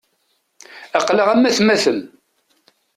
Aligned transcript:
Aql-aɣ 0.97 1.27
am 1.33 1.43
atmaten. 1.49 1.99